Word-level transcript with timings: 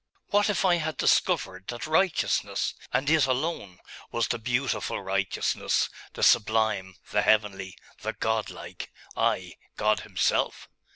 What 0.29 0.49
if 0.49 0.65
I 0.65 0.77
had 0.77 0.97
discovered 0.97 1.67
that 1.67 1.85
righteousness, 1.85 2.73
and 2.91 3.07
it 3.07 3.27
alone, 3.27 3.77
was 4.11 4.27
the 4.29 4.39
beautiful 4.39 4.99
righteousness, 4.99 5.89
the 6.13 6.23
sublime, 6.23 6.95
the 7.11 7.21
heavenly, 7.21 7.77
the 8.01 8.13
Godlike 8.13 8.91
ay, 9.15 9.57
God 9.77 9.99
Himself? 9.99 10.67